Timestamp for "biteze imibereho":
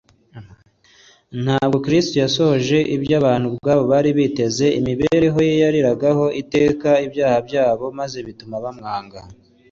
4.17-5.37